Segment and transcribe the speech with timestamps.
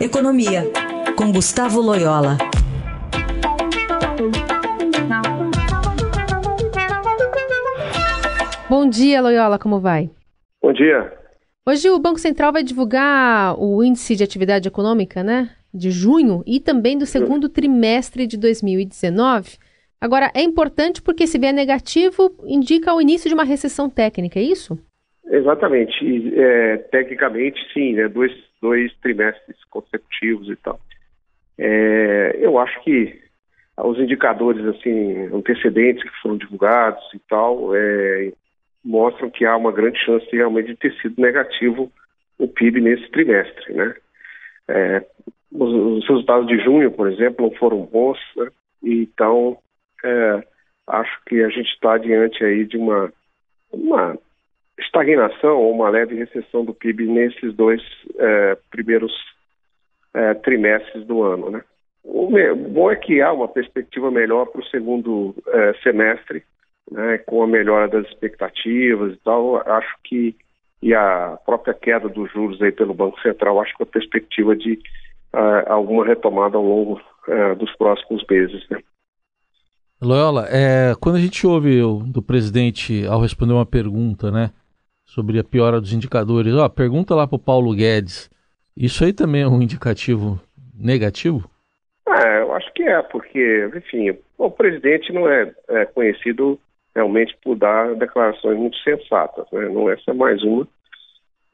[0.00, 0.62] Economia,
[1.16, 2.38] com Gustavo Loyola.
[8.70, 10.08] Bom dia, Loyola, como vai?
[10.62, 11.12] Bom dia.
[11.66, 15.50] Hoje o Banco Central vai divulgar o índice de atividade econômica, né?
[15.74, 19.58] De junho e também do segundo trimestre de 2019.
[20.00, 24.44] Agora, é importante porque se vier negativo, indica o início de uma recessão técnica, é
[24.44, 24.78] isso?
[25.30, 25.94] Exatamente.
[26.38, 28.08] É, tecnicamente, sim, né?
[28.08, 30.80] Dois, dois trimestres consecutivos e tal.
[31.58, 33.20] É, eu acho que
[33.76, 38.32] os indicadores assim antecedentes que foram divulgados e tal é,
[38.84, 41.92] mostram que há uma grande chance realmente de ter sido negativo
[42.38, 43.94] o PIB nesse trimestre, né?
[44.68, 45.04] É,
[45.52, 48.48] os, os, resultados de junho, por exemplo, não foram bons, né?
[48.82, 49.58] então
[50.04, 50.44] é,
[50.86, 53.12] acho que a gente está diante aí de uma,
[53.72, 54.18] uma
[54.78, 57.82] estagnação ou uma leve recessão do PIB nesses dois
[58.18, 59.12] é, primeiros
[60.14, 61.62] é, trimestres do ano, né?
[62.04, 62.30] O
[62.70, 66.42] bom é que há uma perspectiva melhor para o segundo é, semestre,
[66.90, 69.56] né, com a melhora das expectativas e tal.
[69.56, 70.34] Acho que
[70.82, 74.74] e a própria queda dos juros aí pelo Banco Central, acho que a perspectiva de
[75.34, 78.64] uh, alguma retomada ao longo uh, dos próximos meses.
[78.70, 78.78] Né?
[80.00, 84.50] Loyola, é, quando a gente ouve do presidente ao responder uma pergunta, né,
[85.08, 88.30] sobre a piora dos indicadores, ó, pergunta lá para o Paulo Guedes,
[88.76, 90.38] isso aí também é um indicativo
[90.78, 91.50] negativo?
[92.06, 96.60] É, eu acho que é, porque, enfim, o presidente não é, é conhecido
[96.94, 99.68] realmente por dar declarações muito sensatas, né?
[99.70, 100.68] não essa é mais uma.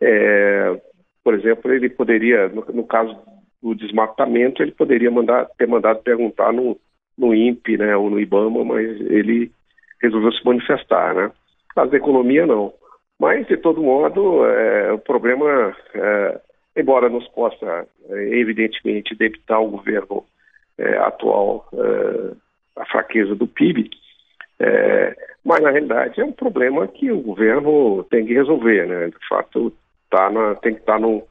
[0.00, 0.80] É,
[1.22, 3.16] por exemplo, ele poderia, no, no, caso
[3.62, 6.76] do desmatamento, ele poderia mandar, ter mandado perguntar no,
[7.16, 9.52] no INPE, né, ou no IBAMA, mas ele
[10.02, 11.26] resolveu se manifestar, né?
[11.26, 12.74] No caso da economia, não.
[13.24, 16.40] Mas, de todo modo, é, o problema, é,
[16.76, 20.26] embora nos possa, é, evidentemente, debitar o governo
[20.76, 22.32] é, atual é,
[22.76, 23.88] a fraqueza do PIB,
[25.42, 29.06] mas na realidade é um problema que o governo tem que resolver, né?
[29.06, 29.72] De fato,
[30.10, 31.22] tá na, tem que estar tá no,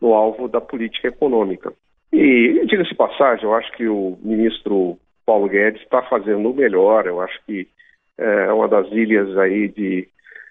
[0.00, 1.72] no alvo da política econômica.
[2.12, 7.20] E, diga-se passagem, eu acho que o ministro Paulo Guedes está fazendo o melhor, eu
[7.20, 7.68] acho que
[8.18, 10.08] é uma das ilhas aí de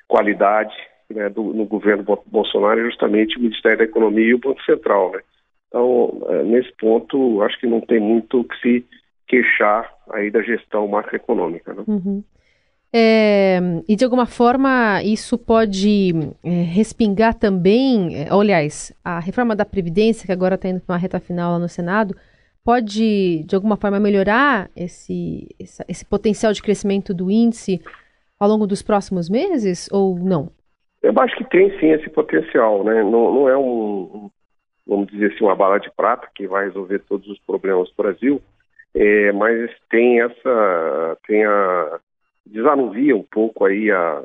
[0.07, 0.75] qualidade
[1.09, 5.11] né, do, no governo Bolsonaro é justamente o Ministério da Economia e o Banco Central,
[5.11, 5.19] né?
[5.67, 8.85] Então, é, nesse ponto, acho que não tem muito o que se
[9.27, 11.73] queixar aí da gestão macroeconômica.
[11.73, 11.83] Né?
[11.87, 12.23] Uhum.
[12.93, 19.65] É, e de alguma forma isso pode é, respingar também, é, aliás, a reforma da
[19.65, 22.15] Previdência, que agora está indo para uma reta final lá no Senado,
[22.63, 25.47] pode de alguma forma melhorar esse,
[25.89, 27.81] esse potencial de crescimento do índice
[28.45, 30.51] ao longo dos próximos meses ou não?
[31.01, 33.03] Eu acho que tem sim esse potencial, né?
[33.03, 34.29] Não, não é um,
[34.87, 38.41] vamos dizer assim, uma bala de prata que vai resolver todos os problemas do Brasil,
[38.93, 41.99] é, mas tem essa, tem a,
[42.45, 44.23] desanuvia um pouco aí a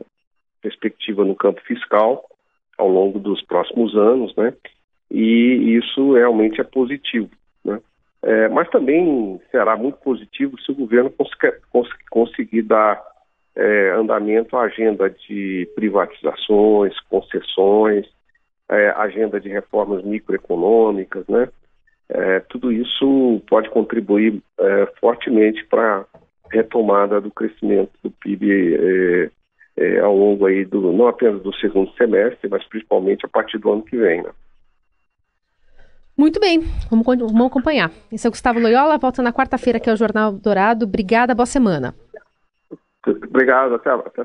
[0.63, 2.25] perspectiva no campo fiscal
[2.79, 4.55] ao longo dos próximos anos, né?
[5.11, 7.31] E isso realmente é positivo,
[7.65, 7.81] né?
[8.23, 11.31] É, mas também será muito positivo se o governo cons
[11.71, 13.03] cons conseguir dar
[13.57, 18.07] é, andamento agenda de privatizações, concessões,
[18.69, 21.49] é, agenda de reformas microeconômicas, né?
[22.09, 26.07] É, tudo isso pode contribuir é, fortemente para a
[26.51, 29.31] retomada do crescimento do PIB é,
[29.77, 33.73] é, ao longo aí do não apenas do segundo semestre, mas principalmente a partir do
[33.73, 34.23] ano que vem.
[34.23, 34.31] Né?
[36.17, 37.91] Muito bem, vamos, vamos acompanhar.
[38.13, 40.85] Esse é o Gustavo Loyola, volta na quarta-feira aqui ao Jornal Dourado.
[40.85, 41.95] Obrigada, boa semana.
[43.07, 44.25] Obrigado, até, até